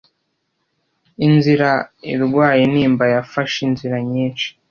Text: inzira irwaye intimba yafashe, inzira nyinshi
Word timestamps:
inzira 1.27 1.69
irwaye 2.13 2.61
intimba 2.67 3.05
yafashe, 3.13 3.57
inzira 3.67 3.97
nyinshi 4.11 4.47